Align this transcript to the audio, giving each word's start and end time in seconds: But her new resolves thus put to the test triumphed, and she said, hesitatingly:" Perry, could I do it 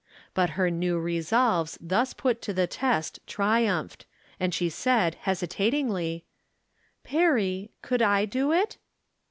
But 0.33 0.49
her 0.57 0.71
new 0.71 0.97
resolves 0.97 1.77
thus 1.79 2.13
put 2.15 2.41
to 2.41 2.53
the 2.53 2.65
test 2.65 3.19
triumphed, 3.27 4.07
and 4.39 4.51
she 4.51 4.67
said, 4.67 5.13
hesitatingly:" 5.13 6.25
Perry, 7.03 7.69
could 7.83 8.01
I 8.01 8.25
do 8.25 8.51
it 8.51 8.77